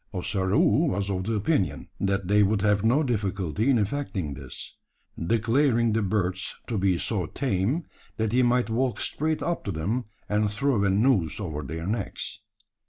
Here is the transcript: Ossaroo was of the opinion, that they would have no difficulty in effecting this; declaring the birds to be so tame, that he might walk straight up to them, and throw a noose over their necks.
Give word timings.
Ossaroo 0.15 0.87
was 0.89 1.11
of 1.11 1.25
the 1.25 1.33
opinion, 1.35 1.87
that 1.99 2.27
they 2.27 2.41
would 2.41 2.63
have 2.63 2.83
no 2.83 3.03
difficulty 3.03 3.69
in 3.69 3.77
effecting 3.77 4.33
this; 4.33 4.75
declaring 5.23 5.93
the 5.93 6.01
birds 6.01 6.55
to 6.65 6.79
be 6.79 6.97
so 6.97 7.27
tame, 7.27 7.83
that 8.17 8.31
he 8.31 8.41
might 8.41 8.71
walk 8.71 8.99
straight 8.99 9.43
up 9.43 9.63
to 9.63 9.71
them, 9.71 10.05
and 10.27 10.49
throw 10.49 10.83
a 10.83 10.89
noose 10.89 11.39
over 11.39 11.61
their 11.61 11.85
necks. 11.85 12.39